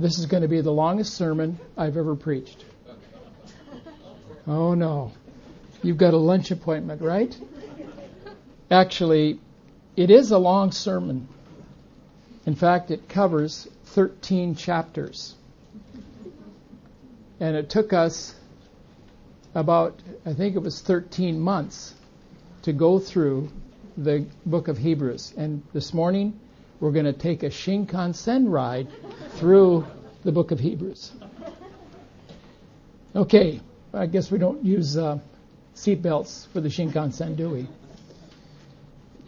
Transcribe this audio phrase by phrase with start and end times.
[0.00, 2.64] This is going to be the longest sermon I've ever preached.
[4.46, 5.12] Oh no.
[5.82, 7.36] You've got a lunch appointment, right?
[8.70, 9.38] Actually,
[9.96, 11.28] it is a long sermon.
[12.46, 15.34] In fact, it covers 13 chapters.
[17.38, 18.34] And it took us
[19.54, 21.92] about, I think it was 13 months
[22.62, 23.50] to go through
[23.98, 25.34] the book of Hebrews.
[25.36, 26.40] And this morning,
[26.80, 28.88] we're going to take a Shinkansen ride
[29.36, 29.86] through
[30.24, 31.12] the book of Hebrews.
[33.14, 33.60] Okay,
[33.92, 35.18] I guess we don't use uh,
[35.74, 37.68] seatbelts for the Shinkansen, do we?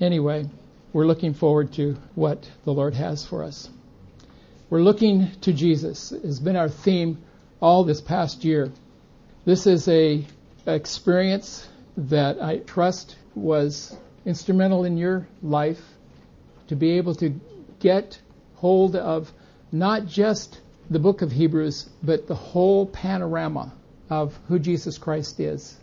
[0.00, 0.46] Anyway,
[0.92, 3.68] we're looking forward to what the Lord has for us.
[4.70, 6.12] We're looking to Jesus.
[6.12, 7.22] It's been our theme
[7.60, 8.72] all this past year.
[9.44, 10.24] This is a
[10.66, 15.80] experience that I trust was instrumental in your life
[16.72, 17.38] to be able to
[17.80, 18.18] get
[18.54, 19.30] hold of
[19.70, 20.58] not just
[20.88, 23.74] the book of Hebrews, but the whole panorama
[24.08, 25.76] of who Jesus Christ is,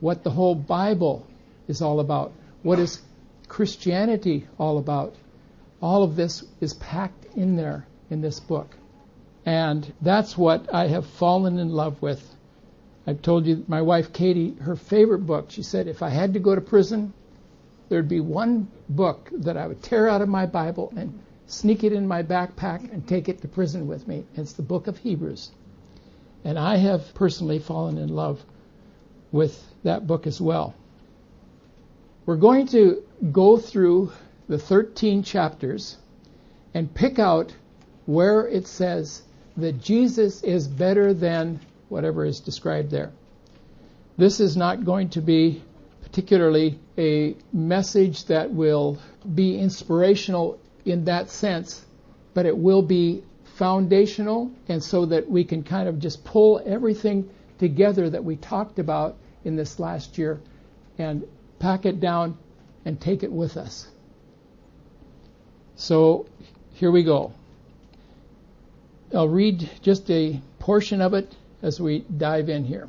[0.00, 1.24] what the whole Bible
[1.68, 3.00] is all about, what is
[3.46, 5.14] Christianity all about.
[5.80, 8.76] All of this is packed in there in this book.
[9.46, 12.22] And that's what I have fallen in love with.
[13.06, 16.40] I've told you, my wife Katie, her favorite book, she said, if I had to
[16.40, 17.14] go to prison,
[17.88, 21.92] there'd be one book that I would tear out of my Bible and sneak it
[21.92, 24.24] in my backpack and take it to prison with me.
[24.34, 25.50] It's the book of Hebrews.
[26.44, 28.44] And I have personally fallen in love
[29.32, 30.74] with that book as well.
[32.26, 34.12] We're going to go through
[34.48, 35.96] the 13 chapters
[36.74, 37.54] and pick out
[38.06, 39.22] where it says
[39.56, 43.12] that Jesus is better than whatever is described there.
[44.16, 45.62] This is not going to be
[46.18, 48.98] particularly a message that will
[49.36, 51.86] be inspirational in that sense,
[52.34, 53.22] but it will be
[53.54, 58.80] foundational and so that we can kind of just pull everything together that we talked
[58.80, 60.40] about in this last year
[60.98, 61.22] and
[61.60, 62.36] pack it down
[62.84, 63.86] and take it with us.
[65.76, 66.26] So
[66.74, 67.32] here we go.
[69.14, 71.32] I'll read just a portion of it
[71.62, 72.88] as we dive in here.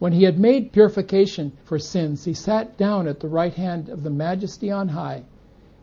[0.00, 4.02] When he had made purification for sins, he sat down at the right hand of
[4.02, 5.24] the majesty on high,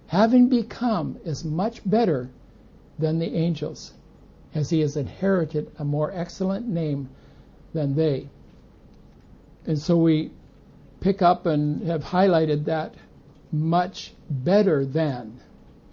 [0.07, 2.31] having become as much better
[2.97, 3.93] than the angels,
[4.55, 7.09] as he has inherited a more excellent name
[7.73, 8.27] than they.
[9.67, 10.31] And so we
[10.99, 12.95] pick up and have highlighted that
[13.51, 15.39] much better than.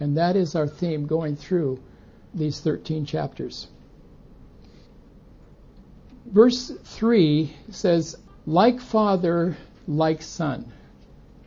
[0.01, 1.79] And that is our theme going through
[2.33, 3.67] these 13 chapters.
[6.27, 10.73] Verse 3 says, like Father, like Son.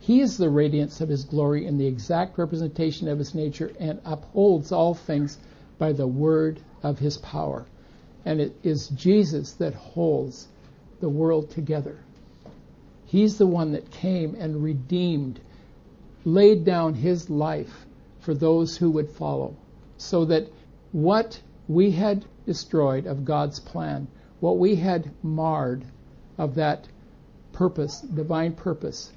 [0.00, 4.00] He is the radiance of his glory and the exact representation of his nature and
[4.04, 5.38] upholds all things
[5.78, 7.66] by the word of his power.
[8.24, 10.48] And it is Jesus that holds
[11.00, 11.98] the world together.
[13.06, 15.40] He's the one that came and redeemed,
[16.24, 17.86] laid down his life
[18.20, 19.56] for those who would follow,
[19.96, 20.48] so that
[20.92, 24.08] what we had destroyed of God's plan,
[24.40, 25.84] what we had marred
[26.36, 26.88] of that
[27.52, 29.12] purpose, divine purpose,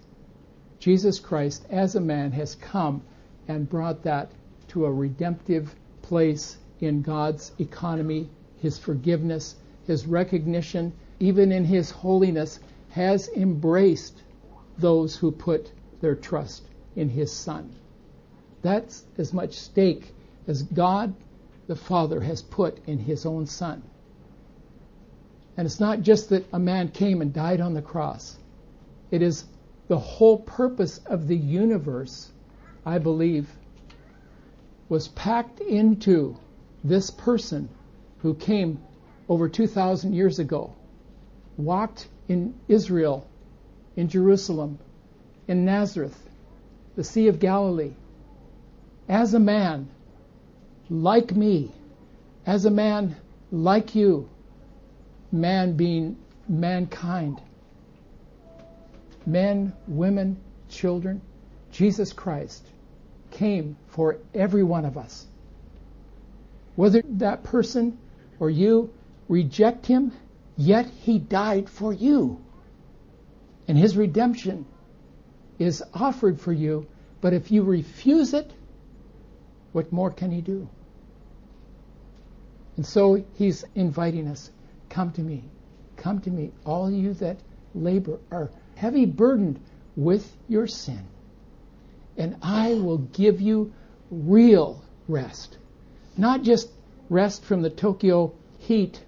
[0.80, 3.04] Jesus Christ as a man has come
[3.48, 4.32] and brought that
[4.70, 9.56] to a redemptive place in God's economy, his forgiveness,
[9.86, 12.60] his recognition, even in his holiness,
[12.90, 14.24] has embraced
[14.78, 15.72] those who put
[16.02, 16.64] their trust
[16.96, 17.76] in his Son.
[18.62, 20.14] That's as much stake
[20.48, 21.14] as God
[21.68, 23.84] the Father has put in his own Son.
[25.58, 28.38] And it's not just that a man came and died on the cross.
[29.12, 29.46] It is
[29.88, 32.32] the whole purpose of the universe,
[32.86, 33.50] I believe,
[34.88, 36.38] was packed into
[36.84, 37.70] this person
[38.20, 38.80] who came
[39.28, 40.74] over 2,000 years ago,
[41.58, 43.28] walked in Israel,
[43.96, 44.80] in Jerusalem,
[45.48, 46.18] in Nazareth,
[46.96, 47.94] the Sea of Galilee,
[49.08, 49.90] as a man
[50.90, 51.72] like me,
[52.46, 53.16] as a man
[53.52, 54.30] like you,
[55.32, 56.18] man being
[56.48, 57.42] mankind,
[59.26, 60.38] men, women,
[60.70, 61.22] children,
[61.72, 62.66] Jesus Christ
[63.32, 65.26] came for every one of us.
[66.76, 67.98] Whether that person
[68.40, 68.94] or you
[69.30, 70.12] reject him,
[70.58, 72.42] yet he died for you.
[73.68, 74.66] And his redemption
[75.60, 76.88] is offered for you,
[77.22, 78.52] but if you refuse it,
[79.72, 80.68] what more can he do?
[82.76, 84.50] And so he's inviting us
[84.92, 85.44] come to me.
[85.98, 87.38] Come to me, all you that
[87.74, 89.60] labor are heavy burdened
[89.96, 91.04] with your sin,
[92.18, 93.74] and I will give you
[94.10, 95.58] real rest.
[96.18, 96.70] Not just
[97.10, 99.04] rest from the Tokyo heat,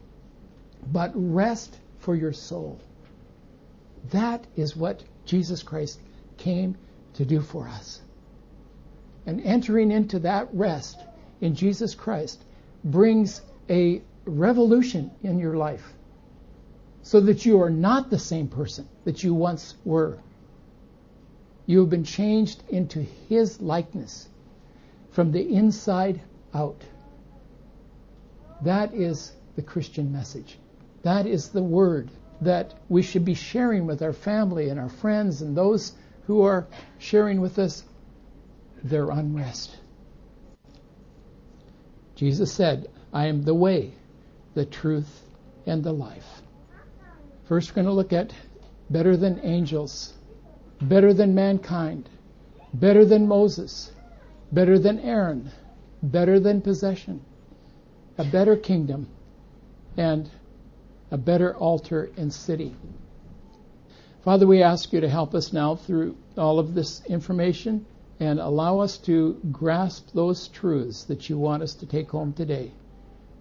[0.92, 2.80] but rest for your soul.
[4.12, 6.00] That is what Jesus Christ
[6.38, 6.78] came
[7.16, 8.02] to do for us.
[9.26, 10.98] And entering into that rest
[11.42, 12.44] in Jesus Christ
[12.84, 15.94] brings a revolution in your life
[17.02, 20.18] so that you are not the same person that you once were.
[21.66, 24.28] You have been changed into His likeness
[25.12, 26.22] from the inside
[26.54, 26.82] out.
[28.62, 30.58] That is the Christian message.
[31.04, 32.10] That is the word
[32.42, 35.94] that we should be sharing with our family and our friends and those
[36.28, 36.68] who are
[36.98, 37.84] sharing with us
[38.84, 39.78] their unrest.
[42.16, 43.94] Jesus said, I am the way,
[44.54, 45.22] the truth,
[45.66, 46.42] and the life.
[47.48, 48.34] First, we're going to look at
[48.90, 50.14] better than angels,
[50.82, 52.10] better than mankind,
[52.74, 53.92] better than Moses,
[54.52, 55.52] better than Aaron,
[56.02, 57.22] better than possession,
[58.18, 59.08] a better kingdom,
[59.98, 60.30] and
[61.12, 62.76] a better altar and city.
[64.24, 67.86] Father, we ask you to help us now through all of this information
[68.20, 72.72] and allow us to grasp those truths that you want us to take home today.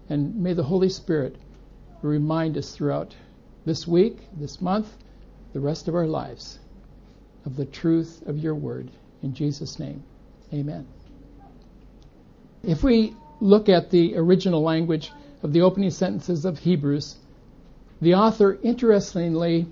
[0.08, 1.36] And may the Holy Spirit
[2.02, 3.14] remind us throughout
[3.64, 4.96] this week, this month,
[5.52, 6.58] the rest of our lives
[7.44, 8.90] of the truth of your word.
[9.22, 10.02] In Jesus' name,
[10.52, 10.86] amen.
[12.62, 15.12] If we look at the original language
[15.42, 17.16] of the opening sentences of Hebrews,
[18.00, 19.66] the author, interestingly,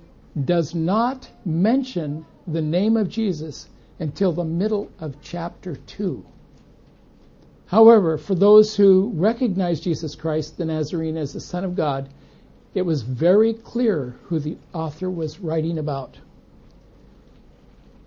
[0.44, 3.68] does not mention the name of Jesus
[3.98, 6.24] until the middle of chapter 2.
[7.70, 12.08] However, for those who recognize Jesus Christ, the Nazarene, as the Son of God,
[12.74, 16.18] it was very clear who the author was writing about.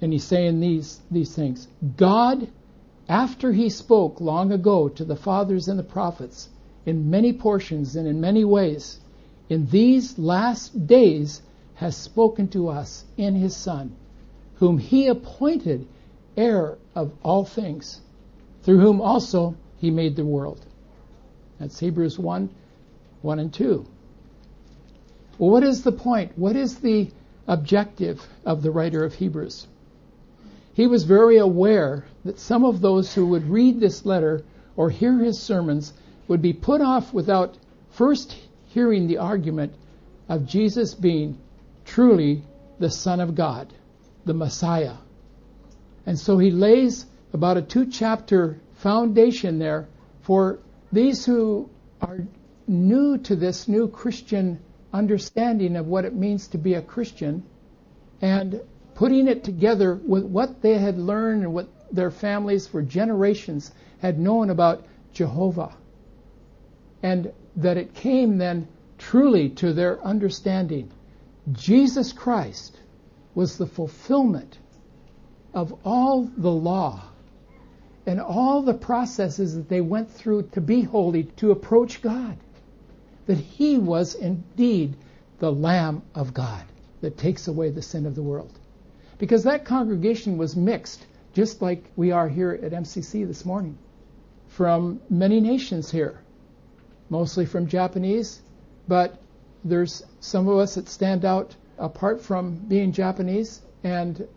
[0.01, 1.69] And he's saying these, these things.
[1.95, 2.50] God,
[3.07, 6.50] after he spoke long ago to the fathers and the prophets,
[6.86, 9.00] in many portions and in many ways,
[9.48, 11.42] in these last days
[11.75, 13.95] has spoken to us in his Son,
[14.56, 15.88] whom he appointed
[16.36, 18.01] heir of all things,
[18.63, 20.65] through whom also he made the world.
[21.60, 22.50] That's Hebrews 1
[23.21, 23.86] 1 and 2.
[25.38, 26.38] Well, what is the point?
[26.38, 27.10] What is the
[27.48, 29.68] objective of the writer of Hebrews?
[30.74, 34.44] He was very aware that some of those who would read this letter
[34.75, 35.94] or hear his sermons
[36.27, 37.57] would be put off without
[37.92, 38.36] first
[38.68, 39.74] hearing the argument
[40.27, 41.38] of Jesus being
[41.86, 42.44] truly
[42.80, 43.71] the Son of God,
[44.25, 44.95] the Messiah.
[46.06, 49.88] And so he lays about a two chapter foundation there
[50.22, 50.60] for
[50.92, 51.70] these who
[52.00, 52.20] are
[52.68, 54.60] new to this new Christian
[54.94, 57.44] understanding of what it means to be a Christian
[58.22, 58.62] and
[58.94, 64.20] putting it together with what they had learned and what their families for generations had
[64.20, 65.76] known about Jehovah.
[67.02, 70.92] And that it came then truly to their understanding.
[71.52, 72.80] Jesus Christ
[73.36, 74.58] was the fulfillment
[75.54, 77.04] of all the law
[78.05, 82.38] and all the processes that they went through to be holy, to approach God
[83.25, 84.95] that he was indeed
[85.39, 86.63] the Lamb of God
[87.01, 88.51] that takes away the sin of the world.
[89.17, 93.77] Because that congregation was mixed, just like we are here at MCC this morning,
[94.50, 96.19] from many nations here,
[97.10, 98.41] mostly from Japanese,
[98.88, 99.22] but
[99.63, 104.27] there's some of us that stand out apart from being Japanese, and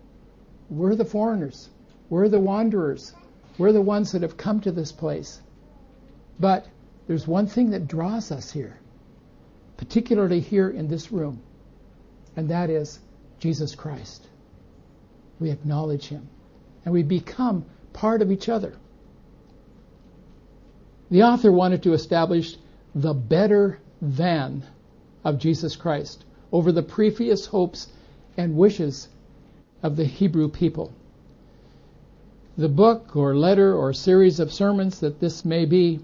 [0.71, 1.69] we're the foreigners.
[2.09, 3.13] We're the wanderers.
[3.59, 5.41] We're the ones that have come to this place.
[6.39, 6.67] But
[7.07, 8.79] there's one thing that draws us here,
[9.77, 11.41] particularly here in this room,
[12.37, 12.99] and that is
[13.39, 14.27] Jesus Christ.
[15.41, 16.29] We acknowledge him
[16.85, 18.75] and we become part of each other.
[21.11, 22.57] The author wanted to establish
[22.95, 24.63] the better than
[25.25, 27.89] of Jesus Christ over the previous hopes
[28.37, 29.09] and wishes
[29.83, 30.93] of the Hebrew people.
[32.59, 36.01] The book or letter or series of sermons that this may be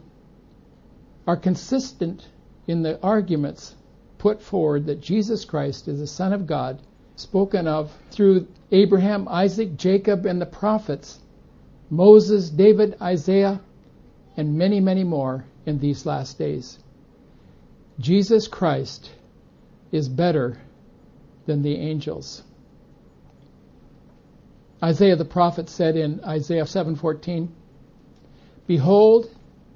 [1.26, 2.28] are consistent
[2.66, 3.74] in the arguments
[4.18, 6.78] put forward that Jesus Christ is the Son of God,
[7.16, 11.20] spoken of through Abraham, Isaac, Jacob, and the prophets,
[11.90, 13.60] Moses, David, Isaiah,
[14.36, 16.78] and many, many more in these last days.
[17.98, 19.10] Jesus Christ
[19.90, 20.58] is better
[21.46, 22.42] than the angels.
[24.84, 27.48] Isaiah the prophet said in Isaiah 7:14,
[28.66, 29.30] "Behold,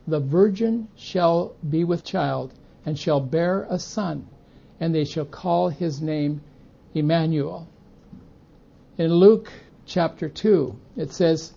[0.05, 2.53] the virgin shall be with child
[2.85, 4.27] and shall bear a son,
[4.81, 6.41] and they shall call his name
[6.93, 7.69] Emmanuel."
[8.99, 9.53] In Luke
[9.85, 11.55] chapter 2, it says,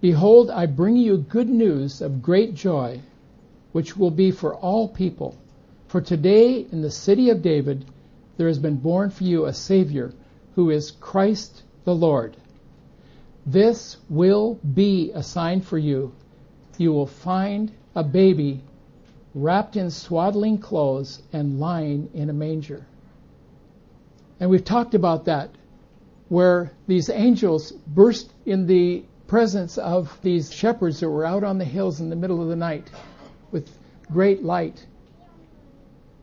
[0.00, 3.00] Behold, I bring you good news of great joy,
[3.70, 5.36] which will be for all people.
[5.86, 7.84] For today in the city of David
[8.36, 10.12] there has been born for you a Savior,
[10.56, 12.36] who is Christ the Lord.
[13.46, 16.12] This will be a sign for you.
[16.78, 18.60] You will find a baby
[19.34, 22.84] wrapped in swaddling clothes and lying in a manger.
[24.40, 25.50] And we've talked about that,
[26.28, 31.64] where these angels burst in the presence of these shepherds that were out on the
[31.64, 32.90] hills in the middle of the night
[33.52, 33.70] with
[34.12, 34.84] great light.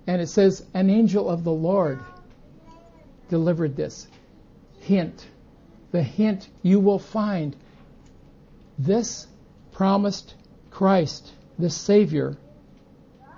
[0.07, 1.99] And it says, An angel of the Lord
[3.29, 4.07] delivered this
[4.81, 5.25] hint.
[5.93, 7.55] The hint you will find
[8.79, 9.27] this
[9.71, 10.33] promised
[10.71, 12.35] Christ, the Savior,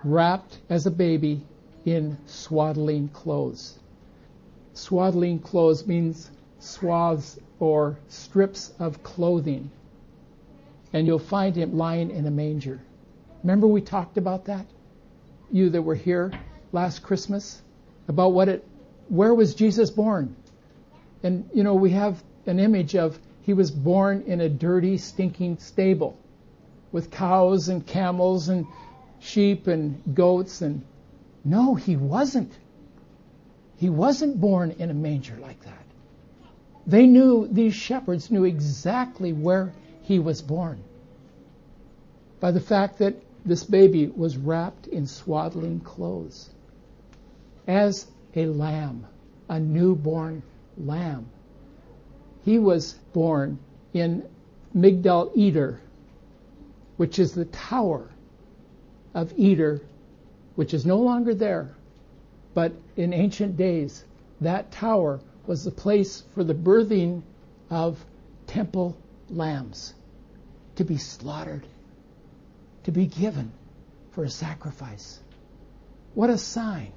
[0.06, 1.44] wrapped as a baby
[1.84, 3.78] in swaddling clothes.
[4.74, 9.70] Swaddling clothes means swaths or strips of clothing.
[10.94, 12.80] And you'll find him lying in a manger.
[13.44, 14.66] Remember we talked about that?
[15.52, 16.32] You that were here
[16.72, 17.62] last Christmas?
[18.08, 18.66] About what it
[19.10, 20.38] where was Jesus born?
[21.22, 25.58] And you know, we have an image of he was born in a dirty, stinking
[25.60, 26.18] stable
[26.92, 28.66] with cows and camels and
[29.20, 30.84] sheep and goats and
[31.44, 32.52] no, he wasn't.
[33.78, 35.86] He wasn't born in a manger like that.
[36.88, 40.84] They knew, these shepherds knew exactly where he was born
[42.40, 46.50] by the fact that this baby was wrapped in swaddling clothes
[47.68, 49.06] as a lamb,
[49.50, 50.42] a newborn
[50.78, 51.28] lamb.
[52.46, 53.58] He was born
[53.92, 54.24] in
[54.72, 55.82] Migdal Eder,
[56.96, 58.12] which is the tower
[59.16, 59.82] of Eder,
[60.54, 61.74] which is no longer there.
[62.54, 64.06] But in ancient days,
[64.42, 67.24] that tower was the place for the birthing
[67.72, 68.06] of
[68.46, 68.96] temple
[69.32, 69.96] lambs
[70.76, 71.66] to be slaughtered,
[72.84, 73.52] to be given
[74.12, 75.20] for a sacrifice.
[76.14, 76.92] What a sign!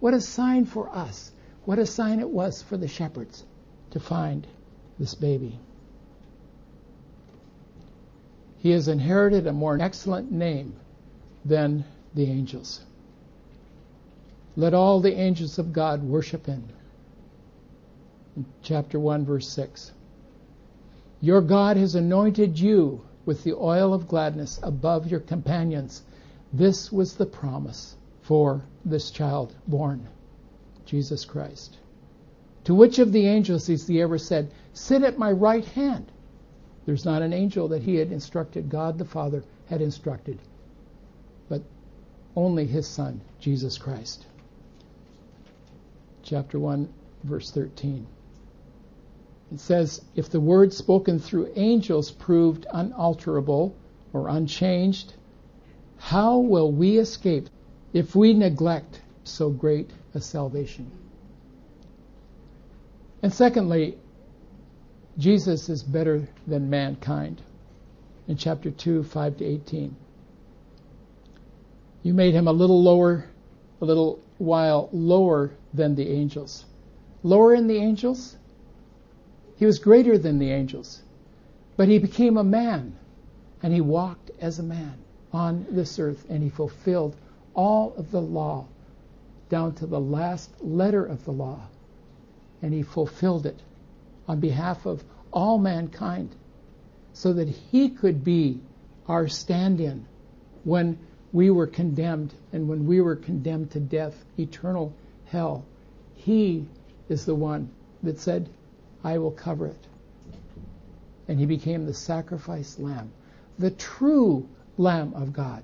[0.00, 1.30] What a sign for us.
[1.66, 3.44] What a sign it was for the shepherds
[3.90, 4.46] to find
[4.98, 5.58] this baby.
[8.58, 10.74] He has inherited a more excellent name
[11.44, 12.80] than the angels.
[14.56, 16.64] Let all the angels of God worship him
[18.62, 19.92] chapter 1, verse 6.
[21.20, 26.02] Your God has anointed you with the oil of gladness above your companions.
[26.52, 30.06] This was the promise for this child born,
[30.86, 31.76] Jesus Christ.
[32.64, 36.06] To which of the angels has he ever said, Sit at my right hand?
[36.86, 40.38] There's not an angel that he had instructed, God the Father had instructed,
[41.48, 41.62] but
[42.36, 44.24] only his Son, Jesus Christ.
[46.22, 46.88] Chapter 1,
[47.24, 48.06] verse 13.
[49.52, 53.74] It says, if the word spoken through angels proved unalterable
[54.12, 55.12] or unchanged,
[55.96, 57.50] how will we escape
[57.92, 60.90] if we neglect so great a salvation?
[63.22, 63.98] And secondly,
[65.18, 67.42] Jesus is better than mankind.
[68.28, 69.96] In chapter 2, 5 to 18.
[72.04, 73.24] You made him a little lower,
[73.80, 76.64] a little while lower than the angels.
[77.24, 78.36] Lower than the angels?
[79.56, 81.02] He was greater than the angels.
[81.76, 82.96] But he became a man,
[83.60, 84.98] and he walked as a man
[85.32, 87.16] on this earth, and he fulfilled
[87.54, 88.66] all of the law
[89.48, 91.62] down to the last letter of the law.
[92.62, 93.60] And he fulfilled it
[94.28, 96.34] on behalf of all mankind
[97.14, 98.60] so that he could be
[99.08, 100.06] our stand in
[100.64, 100.98] when
[101.32, 104.92] we were condemned and when we were condemned to death, eternal
[105.26, 105.64] hell.
[106.14, 106.66] He
[107.08, 107.70] is the one
[108.02, 108.48] that said,
[109.02, 109.86] I will cover it.
[111.26, 113.10] And he became the sacrifice lamb,
[113.58, 115.62] the true lamb of God.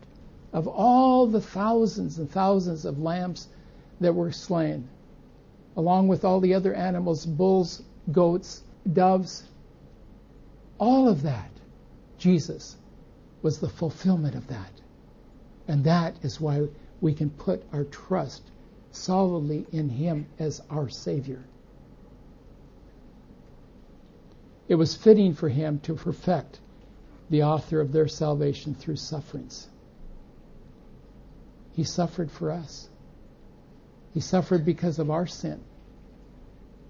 [0.53, 3.49] Of all the thousands and thousands of lambs
[4.01, 4.89] that were slain,
[5.77, 9.45] along with all the other animals, bulls, goats, doves,
[10.79, 11.51] all of that,
[12.19, 12.77] Jesus
[13.43, 14.73] was the fulfillment of that.
[15.69, 16.67] And that is why
[17.01, 18.43] we can put our trust
[18.91, 21.45] solidly in Him as our Savior.
[24.69, 26.61] It was fitting for him to perfect
[27.29, 29.69] the author of their salvation through sufferings.
[31.73, 32.89] He suffered for us.
[34.13, 35.61] He suffered because of our sin.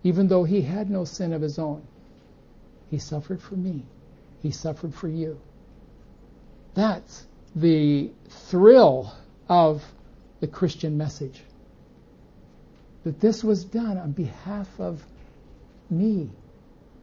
[0.05, 1.83] Even though he had no sin of his own,
[2.91, 3.85] he suffered for me.
[4.43, 5.41] He suffered for you.
[6.75, 9.13] That's the thrill
[9.49, 9.83] of
[10.41, 11.43] the Christian message.
[13.05, 15.03] That this was done on behalf of
[15.89, 16.31] me,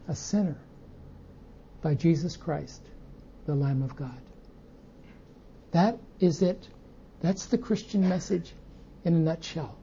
[0.06, 0.56] a sinner,
[1.80, 2.80] by Jesus Christ,
[3.46, 4.20] the Lamb of God.
[5.72, 6.68] That is it.
[7.20, 8.52] That's the Christian message
[9.04, 9.76] in a nutshell.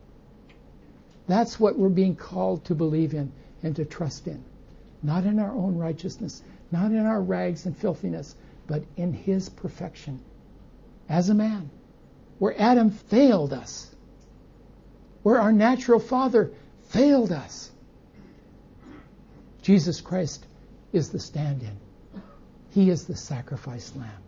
[1.29, 3.31] That's what we're being called to believe in
[3.61, 4.43] and to trust in.
[5.03, 10.19] Not in our own righteousness, not in our rags and filthiness, but in His perfection
[11.07, 11.69] as a man.
[12.39, 13.93] Where Adam failed us,
[15.21, 16.51] where our natural father
[16.87, 17.69] failed us,
[19.61, 20.47] Jesus Christ
[20.91, 21.77] is the stand in.
[22.71, 24.23] He is the sacrificed lamb.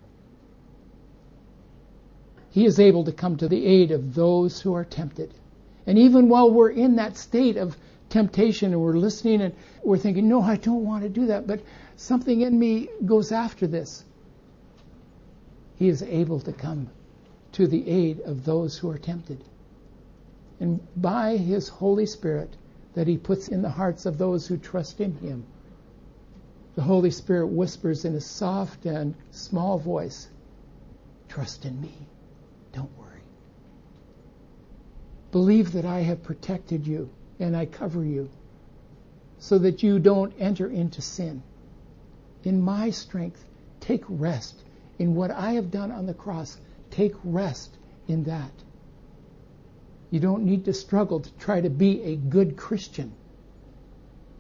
[2.52, 5.34] He is able to come to the aid of those who are tempted.
[5.86, 7.76] And even while we're in that state of
[8.10, 11.62] temptation and we're listening and we're thinking, no, I don't want to do that, but
[11.96, 14.04] something in me goes after this,
[15.78, 16.90] He is able to come
[17.54, 19.44] to the aid of those who are tempted.
[20.60, 22.56] And by His Holy Spirit
[22.94, 25.46] that He puts in the hearts of those who trust in Him,
[26.76, 30.28] the Holy Spirit whispers in a soft and small voice,
[31.28, 31.94] Trust in me.
[32.74, 33.22] Don't worry.
[35.32, 37.10] Believe that I have protected you
[37.40, 38.30] and I cover you
[39.40, 41.42] so that you don't enter into sin.
[42.44, 43.44] In my strength,
[43.80, 44.62] take rest
[45.00, 46.58] in what I have done on the cross.
[46.92, 48.52] Take rest in that.
[50.12, 53.14] You don't need to struggle to try to be a good Christian.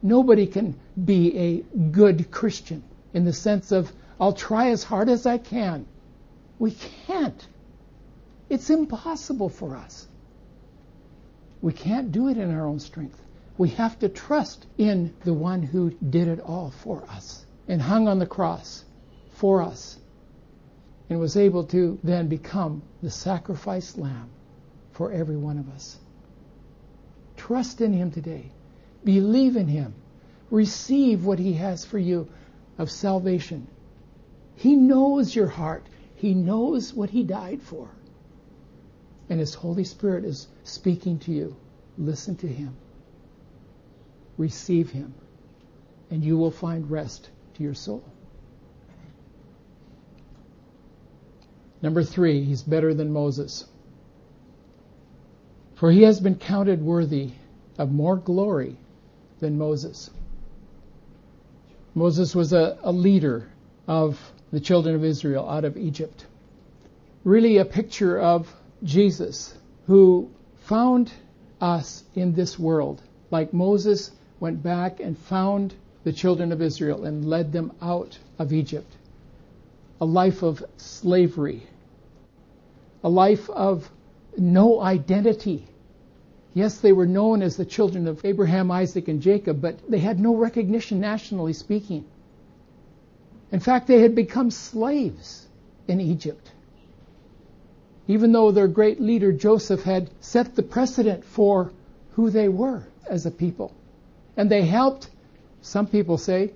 [0.01, 1.57] Nobody can be a
[1.91, 2.83] good Christian
[3.13, 5.85] in the sense of, I'll try as hard as I can.
[6.59, 6.71] We
[7.07, 7.47] can't.
[8.49, 10.07] It's impossible for us.
[11.61, 13.21] We can't do it in our own strength.
[13.57, 18.07] We have to trust in the one who did it all for us and hung
[18.07, 18.83] on the cross
[19.33, 19.99] for us
[21.09, 24.29] and was able to then become the sacrificed lamb
[24.93, 25.99] for every one of us.
[27.37, 28.51] Trust in him today.
[29.03, 29.93] Believe in him.
[30.49, 32.27] Receive what he has for you
[32.77, 33.67] of salvation.
[34.55, 35.83] He knows your heart.
[36.15, 37.89] He knows what he died for
[39.31, 41.55] and His Holy Spirit is speaking to you.
[41.97, 42.75] Listen to Him.
[44.37, 45.13] Receive Him,
[46.09, 48.03] and you will find rest to your soul.
[51.81, 53.63] Number three, He's better than Moses.
[55.75, 57.29] For He has been counted worthy
[57.77, 58.75] of more glory
[59.39, 60.09] than Moses.
[61.95, 63.49] Moses was a, a leader
[63.87, 64.19] of
[64.51, 66.25] the children of Israel out of Egypt.
[67.23, 69.53] Really a picture of Jesus,
[69.85, 70.29] who
[70.63, 71.11] found
[71.59, 77.25] us in this world, like Moses went back and found the children of Israel and
[77.25, 78.91] led them out of Egypt.
[79.99, 81.61] A life of slavery,
[83.03, 83.89] a life of
[84.35, 85.67] no identity.
[86.53, 90.19] Yes, they were known as the children of Abraham, Isaac, and Jacob, but they had
[90.19, 92.05] no recognition nationally speaking.
[93.51, 95.47] In fact, they had become slaves
[95.87, 96.51] in Egypt
[98.11, 101.71] even though their great leader Joseph had set the precedent for
[102.15, 103.73] who they were as a people.
[104.35, 105.09] And they helped,
[105.61, 106.51] some people say,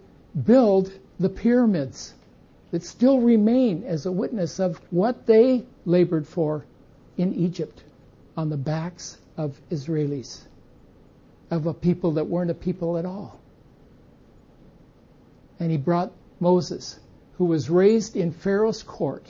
[0.46, 2.14] build the pyramids
[2.72, 6.66] that still remain as a witness of what they labored for
[7.16, 7.82] in Egypt
[8.36, 10.42] on the backs of Israelis,
[11.50, 13.40] of a people that weren't a people at all.
[15.58, 17.00] And he brought Moses,
[17.38, 19.24] who was raised in Pharaoh's court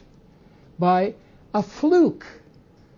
[0.80, 1.14] by
[1.56, 2.28] a fluke.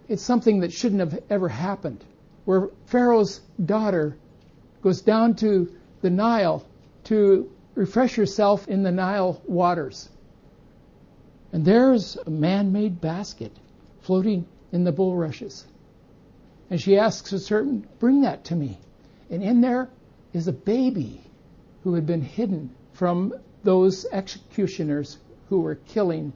[0.08, 2.04] It's something that shouldn't have ever happened.
[2.46, 4.17] Where Pharaoh's daughter
[4.82, 6.65] goes down to the Nile
[7.04, 10.10] to refresh herself in the Nile waters.
[11.52, 13.52] And there's a man made basket
[14.02, 15.63] floating in the bulrushes.
[16.72, 18.80] And she asks a servant, Bring that to me.
[19.30, 19.88] And in there
[20.34, 21.22] is a baby
[21.84, 26.34] who had been hidden from those executioners who were killing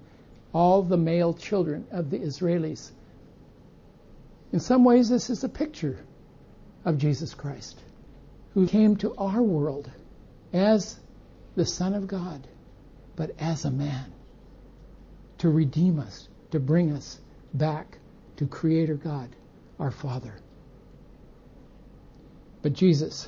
[0.54, 2.92] all the male children of the Israelis.
[4.52, 5.98] In some ways, this is a picture
[6.84, 7.80] of Jesus Christ,
[8.54, 9.90] who came to our world
[10.52, 11.00] as
[11.56, 12.48] the Son of God,
[13.16, 14.12] but as a man
[15.38, 17.20] to redeem us, to bring us
[17.54, 17.98] back
[18.38, 19.30] to Creator God,
[19.80, 20.34] our Father.
[22.62, 23.28] But Jesus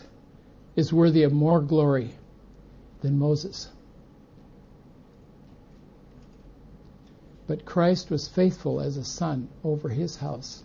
[0.75, 2.11] is worthy of more glory
[3.01, 3.69] than Moses.
[7.47, 10.63] But Christ was faithful as a son over his house.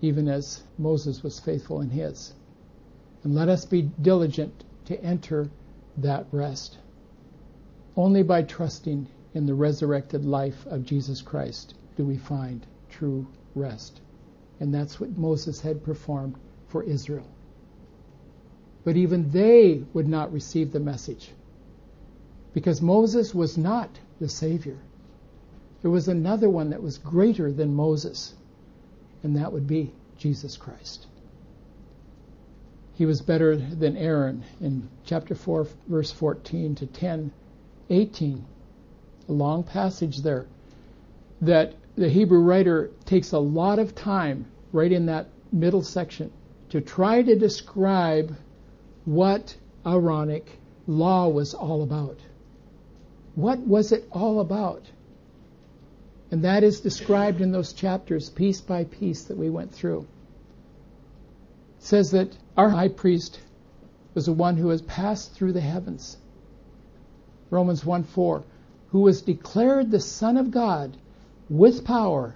[0.00, 2.34] even as Moses was faithful in his.
[3.22, 5.48] And let us be diligent to enter
[5.98, 6.76] that rest.
[7.96, 14.00] Only by trusting in the resurrected life of Jesus Christ do we find true rest.
[14.60, 16.36] And that's what Moses had performed
[16.68, 17.26] for Israel.
[18.84, 21.30] But even they would not receive the message
[22.52, 24.78] because Moses was not the Savior.
[25.82, 28.34] There was another one that was greater than Moses,
[29.22, 31.06] and that would be Jesus Christ.
[32.94, 37.32] He was better than Aaron in chapter 4, verse 14 to 10,
[37.90, 38.44] 18.
[39.28, 40.46] A long passage there
[41.40, 46.32] that the Hebrew writer takes a lot of time right in that middle section
[46.70, 48.36] to try to describe
[49.04, 52.18] what Aaronic law was all about.
[53.34, 54.82] What was it all about?
[56.30, 60.06] And that is described in those chapters, piece by piece, that we went through.
[61.78, 63.40] It says that our high priest
[64.14, 66.16] was the one who has passed through the heavens.
[67.50, 68.42] Romans 1 4,
[68.88, 70.96] who was declared the Son of God
[71.50, 72.34] with power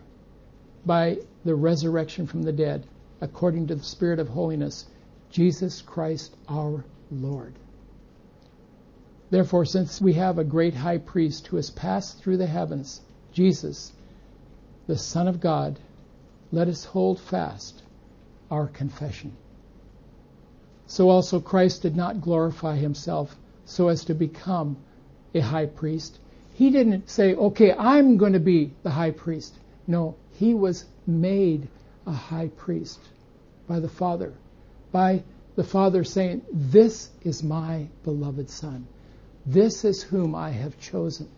[0.85, 2.87] by the resurrection from the dead,
[3.21, 4.87] according to the Spirit of holiness,
[5.31, 7.55] Jesus Christ our Lord.
[9.31, 13.01] Therefore, since we have a great high priest who has passed through the heavens,
[13.33, 13.93] Jesus,
[14.87, 15.79] the Son of God,
[16.51, 17.83] let us hold fast
[18.51, 19.37] our confession.
[20.87, 23.37] So also Christ did not glorify himself
[23.67, 24.79] so as to become
[25.35, 26.19] a high priest.
[26.55, 29.55] He didn't say, okay, I'm going to be the high priest.
[29.87, 31.69] No, he was made
[32.07, 32.99] a high priest
[33.67, 34.33] by the Father,
[34.91, 35.23] by
[35.57, 38.87] the Father saying, This is my beloved Son.
[39.47, 41.29] This is whom I have chosen.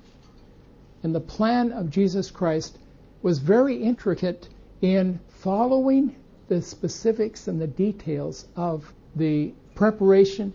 [1.03, 2.79] And the plan of Jesus Christ
[3.23, 4.49] was very intricate
[4.81, 6.17] in following
[6.49, 10.53] the specifics and the details of the preparation,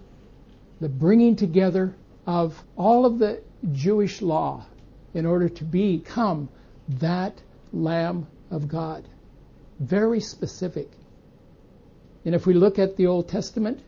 [0.82, 1.96] the bringing together
[2.28, 4.66] of all of the Jewish law
[5.14, 6.50] in order to become
[6.88, 9.08] that Lamb of God.
[9.80, 10.92] Very specific.
[12.26, 13.80] And if we look at the Old Testament,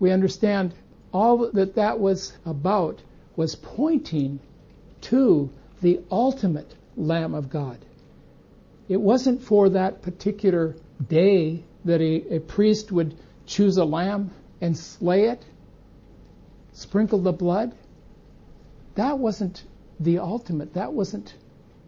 [0.00, 0.74] we understand
[1.12, 3.00] all that that was about
[3.36, 4.40] was pointing
[5.02, 7.78] to the ultimate Lamb of God.
[8.88, 10.76] It wasn't for that particular
[11.08, 13.14] day that a, a priest would
[13.46, 15.44] choose a lamb and slay it,
[16.72, 17.74] sprinkle the blood.
[18.94, 19.62] That wasn't
[19.98, 20.74] the ultimate.
[20.74, 21.34] That wasn't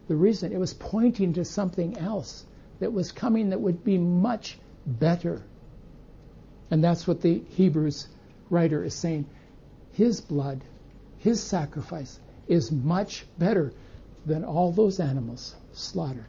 [0.07, 0.51] the reason.
[0.51, 2.43] It was pointing to something else
[2.79, 5.41] that was coming that would be much better.
[6.69, 8.07] And that's what the Hebrews
[8.55, 9.25] writer is saying.
[9.91, 10.63] His blood,
[11.19, 13.73] his sacrifice, is much better
[14.25, 16.25] than all those animals slaughtered.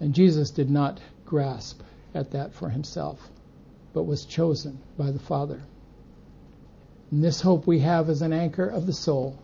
[0.00, 1.80] And Jesus did not grasp
[2.14, 3.30] at that for himself,
[3.92, 5.60] but was chosen by the Father.
[7.10, 9.38] And this hope we have is an anchor of the soul,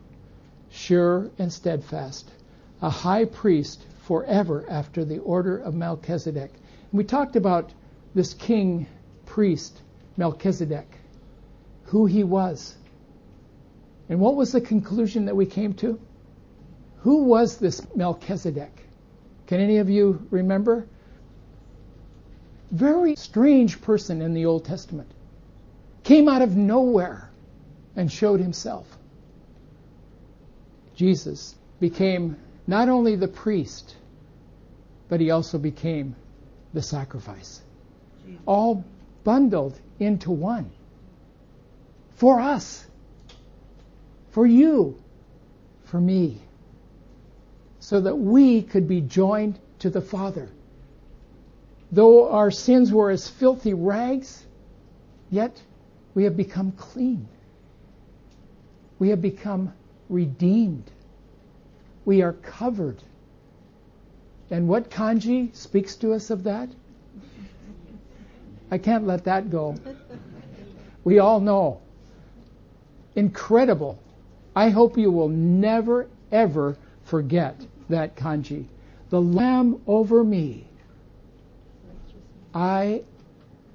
[0.70, 2.30] sure and steadfast,
[2.82, 6.50] a high priest forever after the order of Melchizedek.
[6.90, 7.72] And we talked about
[8.14, 8.86] this king
[9.30, 9.80] priest,
[10.16, 10.88] Melchizedek,
[11.84, 12.74] who he was.
[14.08, 16.00] And what was the conclusion that we came to?
[17.02, 18.72] Who was this Melchizedek?
[19.46, 20.84] Can any of you remember?
[22.72, 25.08] Very strange person in the Old Testament.
[26.02, 27.30] Came out of nowhere
[27.94, 28.86] and showed himself.
[30.96, 33.94] Jesus became not only the priest,
[35.08, 36.16] but he also became
[36.74, 37.62] the sacrifice.
[38.44, 38.84] All
[39.24, 40.70] bundled into one.
[42.16, 42.87] For us.
[44.30, 45.00] For you.
[45.85, 46.38] For me.
[47.78, 50.48] So that we could be joined to the Father.
[51.92, 54.44] Though our sins were as filthy rags,
[55.30, 55.61] yet
[56.14, 57.26] we have become clean.
[58.98, 59.72] We have become
[60.09, 60.90] redeemed.
[62.04, 63.02] We are covered.
[64.50, 66.68] And what kanji speaks to us of that?
[68.70, 69.76] I can't let that go.
[71.02, 71.80] We all know.
[73.16, 73.98] Incredible.
[74.54, 77.56] I hope you will never, ever forget
[77.88, 78.66] that kanji.
[79.11, 80.66] The Lamb over me.
[82.54, 83.02] I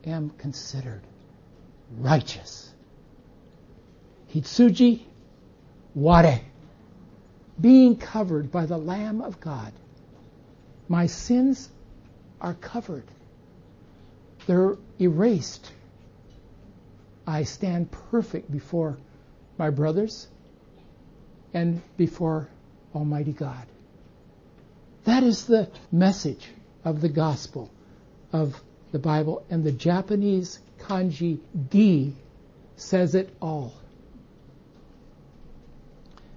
[0.05, 1.01] am considered
[1.97, 2.69] righteous.
[4.33, 5.01] Hitsuji
[5.93, 6.41] ware.
[7.59, 9.71] Being covered by the Lamb of God.
[10.87, 11.69] My sins
[12.41, 13.05] are covered.
[14.45, 15.71] They're erased.
[17.27, 18.97] I stand perfect before
[19.57, 20.27] my brothers
[21.53, 22.47] and before
[22.93, 23.65] Almighty God.
[25.05, 26.47] That is the message
[26.83, 27.71] of the gospel
[28.31, 32.13] of the Bible, and the Japanese kanji di
[32.77, 33.73] says it all.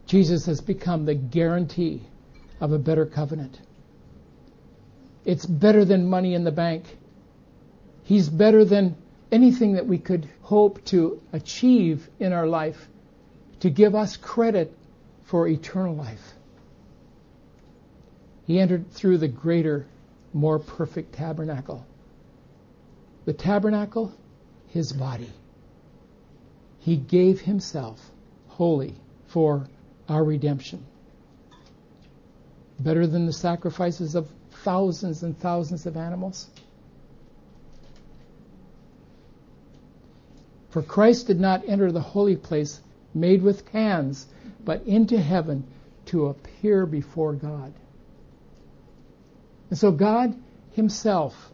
[0.07, 2.03] Jesus has become the guarantee
[2.61, 3.61] of a better covenant.
[5.25, 6.85] It's better than money in the bank.
[8.09, 8.97] He's better than
[9.31, 12.89] anything that we could hope to achieve in our life
[13.61, 14.75] to give us credit
[15.25, 16.33] for eternal life.
[18.47, 19.85] He entered through the greater,
[20.33, 21.85] more perfect tabernacle.
[23.27, 24.15] The tabernacle,
[24.69, 25.31] his body.
[26.79, 28.11] He gave himself
[28.47, 28.95] wholly
[29.27, 29.67] for
[30.09, 30.83] our redemption.
[32.81, 34.31] Better than the sacrifices of
[34.65, 36.49] thousands and thousands of animals.
[40.71, 42.81] For Christ did not enter the holy place
[43.15, 44.27] made with hands,
[44.65, 45.65] but into heaven
[46.07, 47.73] to appear before God.
[49.71, 50.35] And so God
[50.73, 51.53] Himself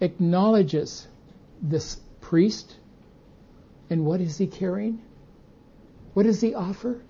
[0.00, 1.06] acknowledges
[1.62, 2.76] this priest.
[3.88, 5.00] And what is he carrying?
[6.14, 7.00] What does he offer?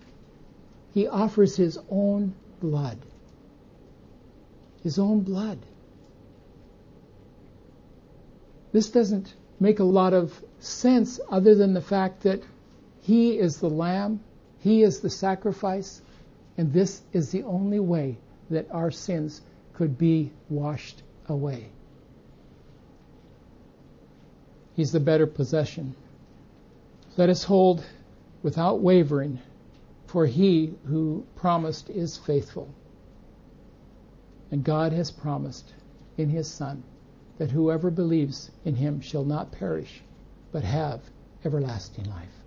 [0.92, 2.98] He offers his own blood.
[4.82, 5.58] His own blood.
[8.72, 12.42] This doesn't make a lot of sense other than the fact that
[13.02, 14.20] he is the lamb,
[14.58, 16.02] he is the sacrifice,
[16.58, 18.18] and this is the only way
[18.50, 19.40] that our sins
[19.74, 21.68] could be washed away.
[24.74, 25.94] He's the better possession.
[27.16, 27.84] Let us hold
[28.42, 29.38] without wavering,
[30.06, 32.68] for he who promised is faithful.
[34.50, 35.72] And God has promised
[36.18, 36.82] in his Son
[37.38, 40.02] that whoever believes in him shall not perish,
[40.52, 41.00] but have
[41.44, 42.42] everlasting life.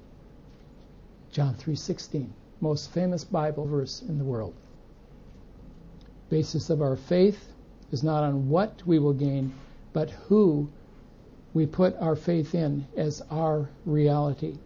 [1.32, 4.54] John 3:16, most famous Bible verse in the world.
[6.30, 7.54] Basis of our faith
[7.92, 9.54] is not on what we will gain,
[9.94, 10.70] but who
[11.54, 14.58] we put our faith in as our reality.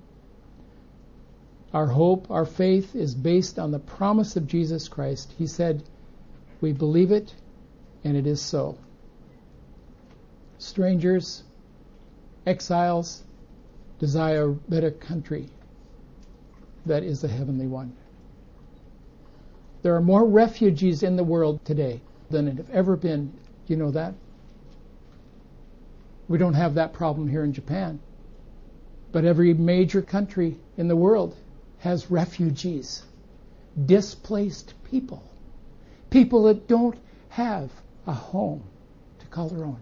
[1.74, 5.34] Our hope, our faith is based on the promise of Jesus Christ.
[5.38, 5.84] He said,
[6.62, 7.34] We believe it,
[8.04, 8.78] and it is so.
[10.64, 11.44] Strangers,
[12.48, 13.24] exiles,
[14.00, 15.50] desire a better country
[16.86, 17.92] that is the heavenly one.
[19.82, 22.00] There are more refugees in the world today
[22.30, 23.34] than have ever been.
[23.68, 24.14] You know that?
[26.30, 28.00] We don't have that problem here in Japan.
[29.12, 31.36] But every major country in the world
[31.80, 33.04] has refugees,
[33.86, 35.24] displaced people,
[36.10, 36.98] people that don't
[37.28, 37.70] have
[38.08, 38.64] a home
[39.20, 39.82] to call their own.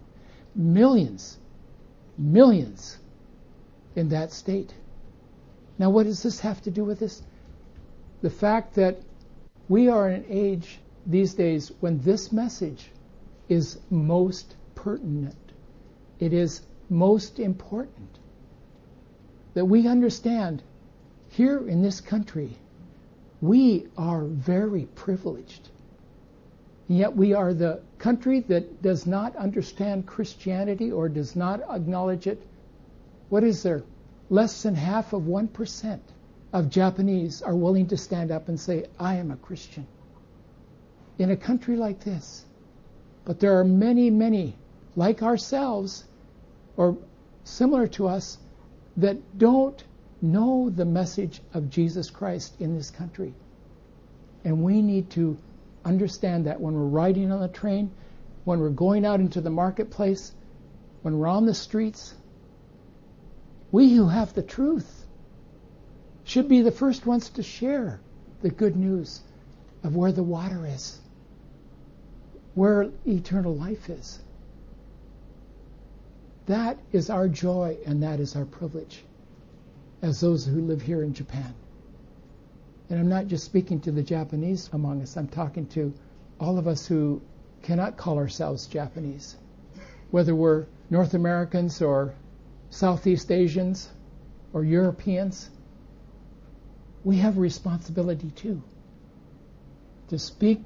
[0.54, 1.38] Millions,
[2.18, 2.98] millions
[3.96, 4.74] in that state.
[5.78, 7.22] Now, what does this have to do with this?
[8.20, 8.98] The fact that
[9.68, 12.90] we are in an age these days when this message
[13.48, 15.36] is most pertinent
[16.22, 18.18] it is most important
[19.54, 20.62] that we understand
[21.30, 22.56] here in this country,
[23.40, 25.70] we are very privileged.
[26.88, 32.26] And yet we are the country that does not understand Christianity or does not acknowledge
[32.26, 32.42] it.
[33.28, 33.82] What is there?
[34.28, 36.00] Less than half of 1%
[36.52, 39.86] of Japanese are willing to stand up and say, I am a Christian.
[41.18, 42.44] In a country like this.
[43.24, 44.56] But there are many, many
[44.96, 46.04] like ourselves
[46.76, 46.96] or
[47.44, 48.38] similar to us
[48.96, 49.82] that don't
[50.20, 53.34] know the message of Jesus Christ in this country.
[54.44, 55.38] And we need to
[55.84, 57.90] understand that when we're riding on the train,
[58.44, 60.32] when we're going out into the marketplace,
[61.02, 62.14] when we're on the streets,
[63.70, 65.06] we who have the truth
[66.24, 68.00] should be the first ones to share
[68.42, 69.20] the good news
[69.82, 71.00] of where the water is,
[72.54, 74.20] where eternal life is.
[76.46, 79.02] That is our joy and that is our privilege
[80.02, 81.54] as those who live here in Japan.
[82.90, 85.94] And I'm not just speaking to the Japanese among us, I'm talking to
[86.38, 87.22] all of us who
[87.62, 89.36] cannot call ourselves Japanese,
[90.10, 92.14] whether we're North Americans or
[92.70, 93.88] Southeast Asians
[94.52, 95.48] or Europeans.
[97.04, 98.62] We have a responsibility too
[100.08, 100.60] to speak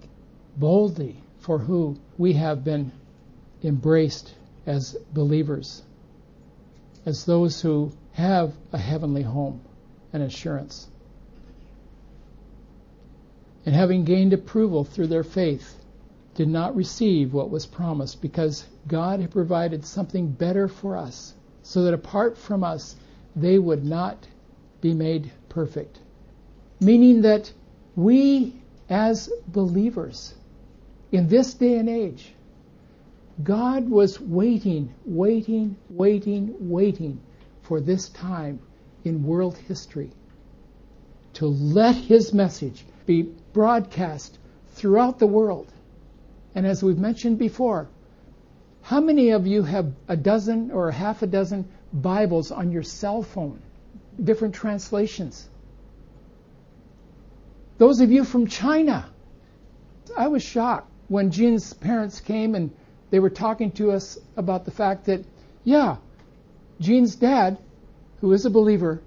[0.56, 2.90] boldly for who we have been
[3.62, 4.34] embraced
[4.66, 5.82] as believers,
[7.04, 9.60] as those who have a heavenly home
[10.12, 10.88] and assurance.
[13.66, 15.74] And having gained approval through their faith,
[16.36, 21.82] did not receive what was promised because God had provided something better for us, so
[21.82, 22.94] that apart from us,
[23.34, 24.28] they would not
[24.80, 25.98] be made perfect.
[26.78, 27.52] Meaning that
[27.96, 28.54] we,
[28.88, 30.34] as believers,
[31.10, 32.34] in this day and age,
[33.42, 37.20] God was waiting, waiting, waiting, waiting
[37.62, 38.60] for this time
[39.04, 40.10] in world history
[41.32, 44.38] to let his message be broadcast
[44.74, 45.66] throughout the world.
[46.54, 47.88] And as we've mentioned before,
[48.82, 52.82] how many of you have a dozen or a half a dozen Bibles on your
[52.82, 53.58] cell phone?
[54.22, 55.48] Different translations.
[57.78, 59.08] Those of you from China,
[60.14, 62.70] I was shocked when Jean's parents came and
[63.10, 65.24] they were talking to us about the fact that,
[65.64, 65.96] yeah,
[66.78, 67.56] Jean's dad,
[68.20, 69.00] who is a believer,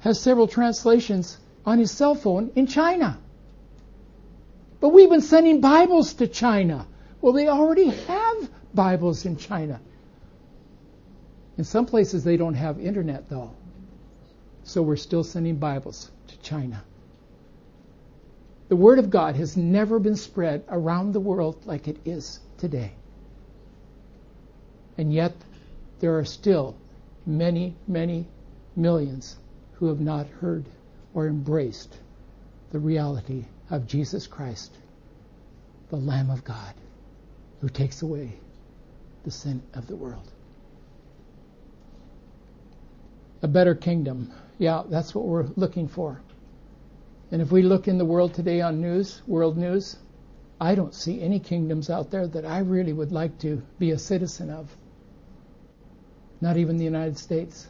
[0.00, 3.21] has several translations on his cell phone in China.
[4.82, 6.88] But we've been sending Bibles to China.
[7.20, 9.80] Well, they already have Bibles in China.
[11.56, 13.52] In some places, they don't have internet, though.
[14.64, 16.82] So we're still sending Bibles to China.
[18.70, 22.90] The Word of God has never been spread around the world like it is today.
[24.98, 25.36] And yet,
[26.00, 26.74] there are still
[27.24, 28.26] many, many
[28.74, 29.36] millions
[29.74, 30.64] who have not heard
[31.14, 31.96] or embraced
[32.72, 34.70] the reality of Jesus Christ,
[35.88, 36.74] the Lamb of God,
[37.62, 38.34] who takes away
[39.24, 40.30] the sin of the world.
[43.40, 44.30] A better kingdom.
[44.58, 46.20] Yeah, that's what we're looking for.
[47.30, 49.96] And if we look in the world today on news, world news,
[50.60, 53.98] I don't see any kingdoms out there that I really would like to be a
[53.98, 54.70] citizen of.
[56.42, 57.66] Not even the United States.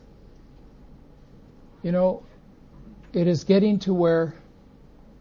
[1.84, 2.24] You know,
[3.12, 4.34] it is getting to where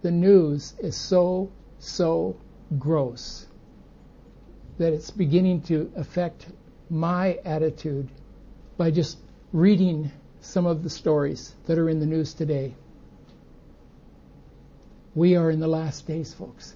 [0.02, 2.38] the news is so, so
[2.78, 3.46] gross
[4.78, 6.48] that it's beginning to affect
[6.90, 8.10] my attitude
[8.78, 9.18] by just
[9.54, 10.12] reading
[10.42, 12.74] some of the stories that are in the news today.
[15.14, 16.74] We are in the last days, folks.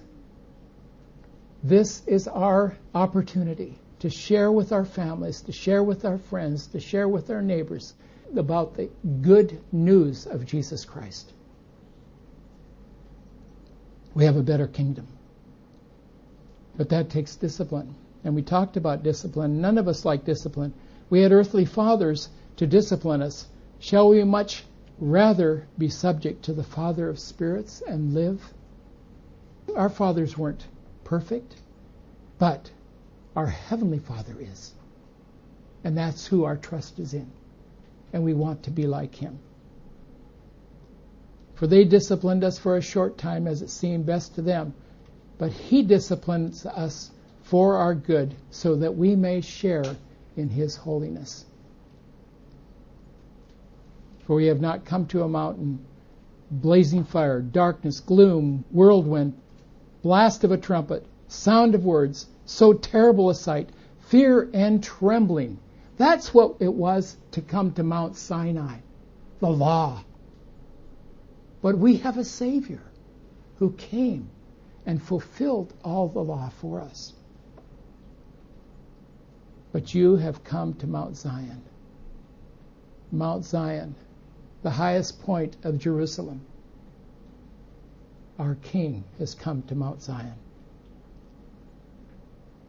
[1.64, 6.80] This is our opportunity to share with our families, to share with our friends, to
[6.80, 7.94] share with our neighbors
[8.36, 8.90] about the
[9.22, 11.32] good news of Jesus Christ.
[14.16, 15.06] We have a better kingdom.
[16.74, 17.94] But that takes discipline.
[18.24, 19.60] And we talked about discipline.
[19.60, 20.72] None of us like discipline.
[21.10, 23.46] We had earthly fathers to discipline us.
[23.78, 24.64] Shall we much
[24.98, 28.54] rather be subject to the Father of spirits and live?
[29.76, 30.66] Our fathers weren't
[31.04, 31.56] perfect,
[32.38, 32.70] but
[33.36, 34.72] our Heavenly Father is.
[35.84, 37.30] And that's who our trust is in
[38.14, 39.38] and we want to be like him.
[41.56, 44.74] For they disciplined us for a short time as it seemed best to them,
[45.38, 47.10] but he disciplines us
[47.42, 49.96] for our good so that we may share
[50.36, 51.46] in his holiness.
[54.24, 55.80] For we have not come to a mountain,
[56.50, 59.32] blazing fire, darkness, gloom, whirlwind,
[60.02, 65.58] blast of a trumpet, sound of words, so terrible a sight, fear and trembling
[65.96, 68.76] that's what it was to come to Mount Sinai,
[69.40, 70.04] the law.
[71.62, 72.82] But we have a Savior
[73.56, 74.28] who came
[74.84, 77.12] and fulfilled all the law for us.
[79.72, 81.62] But you have come to Mount Zion.
[83.10, 83.94] Mount Zion,
[84.62, 86.40] the highest point of Jerusalem.
[88.38, 90.34] Our King has come to Mount Zion.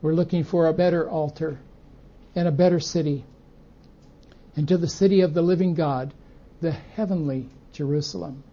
[0.01, 1.59] We're looking for a better altar
[2.35, 3.25] and a better city,
[4.55, 6.13] and to the city of the living God,
[6.61, 8.43] the heavenly Jerusalem.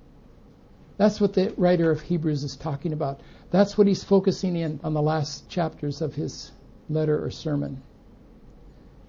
[0.96, 3.20] That's what the writer of Hebrews is talking about.
[3.50, 6.52] That's what he's focusing in on the last chapters of his
[6.88, 7.83] letter or sermon.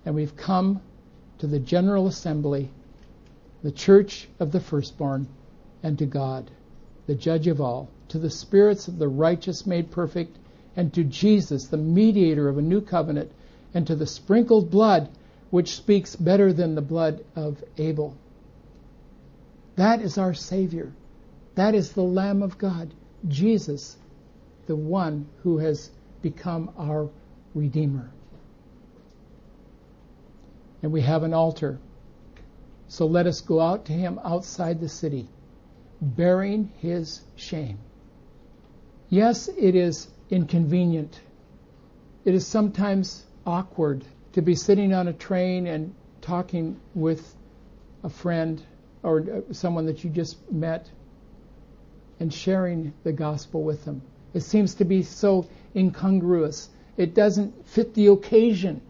[0.05, 0.81] And we've come
[1.39, 2.69] to the General Assembly,
[3.63, 5.27] the church of the firstborn,
[5.83, 6.49] and to God,
[7.07, 10.37] the judge of all, to the spirits of the righteous made perfect,
[10.75, 13.31] and to Jesus, the mediator of a new covenant
[13.73, 15.09] and to the sprinkled blood,
[15.49, 18.15] which speaks better than the blood of Abel.
[19.75, 20.91] That is our Savior.
[21.55, 22.93] That is the Lamb of God,
[23.27, 23.97] Jesus,
[24.67, 25.89] the one who has
[26.21, 27.09] become our
[27.53, 28.11] Redeemer.
[30.83, 31.79] And we have an altar.
[32.87, 35.27] So let us go out to him outside the city,
[36.01, 37.79] bearing his shame.
[39.09, 41.19] Yes, it is inconvenient.
[42.25, 44.03] It is sometimes awkward
[44.33, 47.35] to be sitting on a train and talking with
[48.03, 48.61] a friend
[49.03, 50.89] or someone that you just met
[52.19, 54.01] and sharing the gospel with them.
[54.33, 56.69] It seems to be so incongruous.
[56.97, 58.81] It doesn't fit the occasion.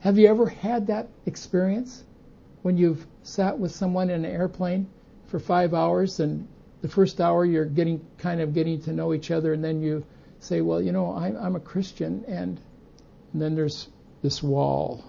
[0.00, 2.04] Have you ever had that experience
[2.62, 4.88] when you've sat with someone in an airplane
[5.26, 6.48] for five hours and
[6.82, 10.04] the first hour you're getting kind of getting to know each other and then you
[10.38, 12.58] say, well, you know, I'm, I'm a Christian and
[13.32, 13.88] And then there's
[14.22, 15.04] this wall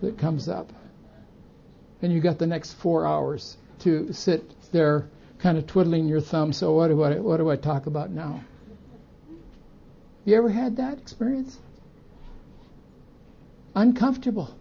[0.00, 0.72] that comes up.
[2.02, 5.08] And you got the next four hours to sit there
[5.42, 6.52] kind of twiddling your thumb.
[6.52, 8.42] So what do I, what do I talk about now?
[10.24, 11.58] You ever had that experience?
[13.74, 14.54] Uncomfortable.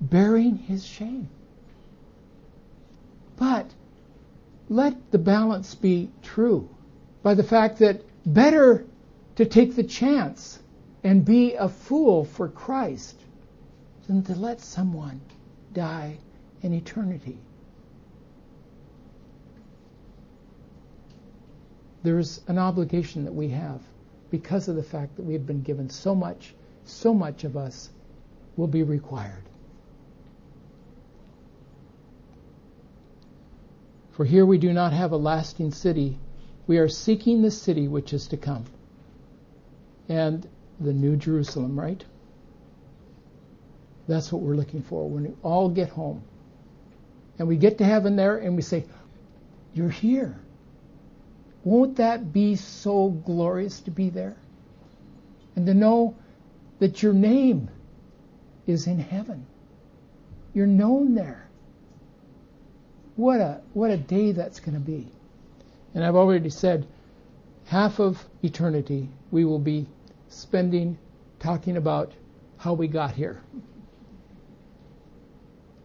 [0.00, 1.28] Bearing his shame.
[3.36, 3.70] But
[4.68, 6.68] let the balance be true
[7.22, 8.86] by the fact that better
[9.36, 10.58] to take the chance
[11.02, 13.16] and be a fool for Christ
[14.06, 15.20] than to let someone
[15.72, 16.18] die
[16.62, 17.38] in eternity.
[22.04, 23.80] There's an obligation that we have
[24.30, 27.88] because of the fact that we have been given so much, so much of us
[28.56, 29.42] will be required.
[34.12, 36.18] For here we do not have a lasting city.
[36.66, 38.66] We are seeking the city which is to come.
[40.08, 40.46] And
[40.78, 42.04] the New Jerusalem, right?
[44.06, 46.22] That's what we're looking for when we all get home.
[47.38, 48.84] And we get to heaven there and we say,
[49.72, 50.38] You're here.
[51.64, 54.36] Won't that be so glorious to be there?
[55.56, 56.14] And to know
[56.78, 57.70] that your name
[58.66, 59.46] is in heaven.
[60.52, 61.48] You're known there.
[63.16, 65.08] What a what a day that's going to be.
[65.94, 66.86] And I've already said
[67.66, 69.86] half of eternity we will be
[70.28, 70.98] spending
[71.38, 72.12] talking about
[72.58, 73.40] how we got here.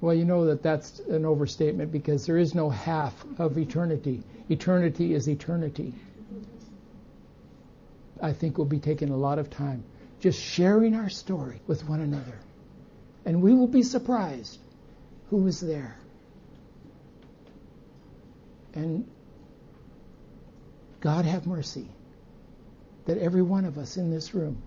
[0.02, 4.24] Well, you know that that's an overstatement because there is no half of eternity.
[4.50, 5.93] Eternity is eternity.
[8.22, 9.84] I think we'll be taking a lot of time
[10.20, 12.38] just sharing our story with one another.
[13.26, 14.60] And we will be surprised
[15.30, 15.97] who is there.
[18.74, 19.10] And
[21.00, 21.88] God have mercy
[23.06, 24.62] that every one of us in this room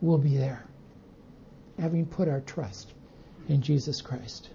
[0.00, 0.64] will be there,
[1.78, 2.93] having put our trust
[3.48, 4.50] in Jesus Christ.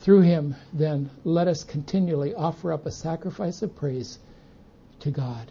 [0.00, 4.18] Through him, then, let us continually offer up a sacrifice of praise
[5.00, 5.50] to God.